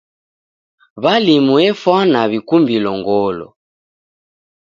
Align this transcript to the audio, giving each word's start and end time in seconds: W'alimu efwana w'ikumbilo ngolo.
W'alimu 1.03 1.53
efwana 1.69 2.19
w'ikumbilo 2.29 2.91
ngolo. 2.99 3.47